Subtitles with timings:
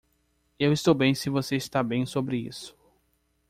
[0.57, 2.75] Eu estou bem se você está bem sobre isso.